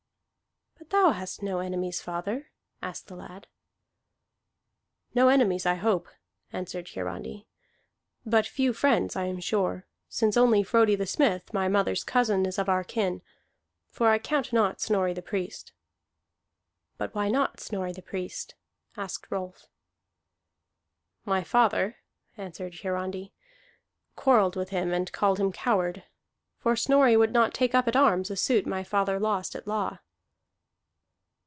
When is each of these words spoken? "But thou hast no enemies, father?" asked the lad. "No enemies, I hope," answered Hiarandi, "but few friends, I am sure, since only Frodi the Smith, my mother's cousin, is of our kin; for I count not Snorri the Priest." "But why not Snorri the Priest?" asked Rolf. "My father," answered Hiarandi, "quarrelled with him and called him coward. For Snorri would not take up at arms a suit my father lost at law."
"But 0.91 0.97
thou 0.99 1.11
hast 1.11 1.41
no 1.41 1.59
enemies, 1.59 2.01
father?" 2.01 2.49
asked 2.81 3.07
the 3.07 3.15
lad. 3.15 3.47
"No 5.15 5.29
enemies, 5.29 5.65
I 5.65 5.75
hope," 5.75 6.09
answered 6.51 6.89
Hiarandi, 6.89 7.47
"but 8.25 8.45
few 8.45 8.73
friends, 8.73 9.15
I 9.15 9.23
am 9.23 9.39
sure, 9.39 9.87
since 10.09 10.35
only 10.35 10.63
Frodi 10.63 10.95
the 10.97 11.05
Smith, 11.05 11.53
my 11.53 11.69
mother's 11.69 12.03
cousin, 12.03 12.45
is 12.45 12.59
of 12.59 12.67
our 12.67 12.83
kin; 12.83 13.21
for 13.89 14.09
I 14.09 14.19
count 14.19 14.51
not 14.51 14.81
Snorri 14.81 15.13
the 15.13 15.21
Priest." 15.21 15.71
"But 16.97 17.15
why 17.15 17.29
not 17.29 17.61
Snorri 17.61 17.93
the 17.93 18.01
Priest?" 18.01 18.55
asked 18.97 19.31
Rolf. 19.31 19.67
"My 21.23 21.41
father," 21.41 21.99
answered 22.35 22.79
Hiarandi, 22.81 23.31
"quarrelled 24.17 24.57
with 24.57 24.69
him 24.71 24.91
and 24.91 25.09
called 25.13 25.39
him 25.39 25.53
coward. 25.53 26.03
For 26.57 26.75
Snorri 26.75 27.15
would 27.15 27.31
not 27.31 27.53
take 27.53 27.73
up 27.73 27.87
at 27.87 27.95
arms 27.95 28.29
a 28.29 28.35
suit 28.35 28.65
my 28.67 28.83
father 28.83 29.21
lost 29.21 29.55
at 29.55 29.65
law." 29.67 29.99